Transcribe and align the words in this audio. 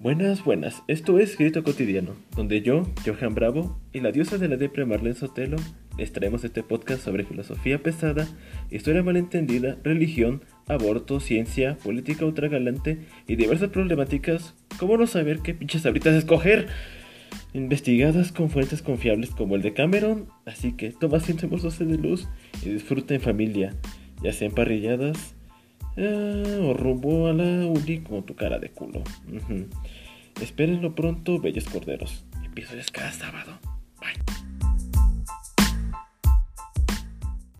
Buenas, 0.00 0.42
buenas. 0.44 0.82
Esto 0.88 1.18
es 1.18 1.36
Grito 1.36 1.62
Cotidiano, 1.62 2.16
donde 2.34 2.62
yo, 2.62 2.90
Johan 3.04 3.34
Bravo, 3.34 3.78
y 3.92 4.00
la 4.00 4.12
diosa 4.12 4.38
de 4.38 4.48
la 4.48 4.56
depre 4.56 4.86
Marlene 4.86 5.14
Sotelo 5.14 5.58
les 5.98 6.10
este 6.42 6.62
podcast 6.62 7.04
sobre 7.04 7.26
filosofía 7.26 7.82
pesada, 7.82 8.26
historia 8.70 9.02
malentendida, 9.02 9.76
religión, 9.84 10.42
aborto, 10.68 11.20
ciencia, 11.20 11.76
política 11.84 12.24
ultragalante 12.24 13.00
y 13.28 13.36
diversas 13.36 13.68
problemáticas, 13.68 14.54
como 14.78 14.96
no 14.96 15.06
saber 15.06 15.40
qué 15.40 15.52
pinches 15.52 15.84
ahorita 15.84 16.16
escoger, 16.16 16.68
investigadas 17.52 18.32
con 18.32 18.48
fuentes 18.48 18.80
confiables 18.80 19.32
como 19.32 19.54
el 19.54 19.60
de 19.60 19.74
Cameron, 19.74 20.28
así 20.46 20.72
que 20.72 20.92
toma 20.92 21.18
asiento 21.18 21.44
en 21.44 21.88
de 21.90 21.98
luz 21.98 22.26
y 22.64 22.70
disfruta 22.70 23.14
en 23.14 23.20
familia, 23.20 23.76
ya 24.22 24.32
sean 24.32 24.52
parrilladas, 24.52 25.34
Ah, 25.96 26.72
rumbo 26.74 27.26
a 27.26 27.32
la 27.32 27.66
uni 27.66 28.00
con 28.00 28.24
tu 28.24 28.34
cara 28.34 28.58
de 28.58 28.70
culo. 28.70 29.02
Espérenlo 30.40 30.94
pronto, 30.94 31.38
bellos 31.40 31.64
corderos. 31.64 32.24
Episodios 32.44 32.90
cada 32.90 33.12
sábado. 33.12 33.58